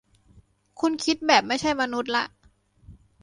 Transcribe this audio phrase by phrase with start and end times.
[0.79, 2.23] คุณคิดแบบไม่ใช่มนุษย์ละ